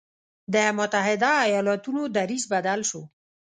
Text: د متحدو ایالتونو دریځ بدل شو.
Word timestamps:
د 0.53 0.55
متحدو 0.77 1.33
ایالتونو 1.47 2.01
دریځ 2.15 2.43
بدل 2.53 2.79
شو. 2.89 3.01